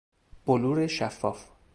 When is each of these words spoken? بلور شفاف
بلور 0.45 0.87
شفاف 0.87 1.45